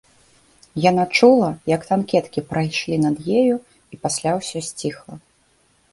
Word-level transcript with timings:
Яна 0.89 1.03
чула, 1.19 1.49
як 1.75 1.81
танкеткі 1.91 2.43
прайшлі 2.53 2.95
над 3.05 3.17
ёю 3.43 3.55
і 3.97 4.03
пасля 4.07 4.31
ўсё 4.39 4.57
сціхла. 4.73 5.15